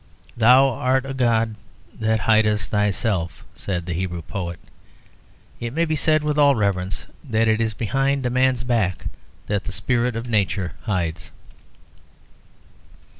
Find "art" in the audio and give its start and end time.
0.69-1.05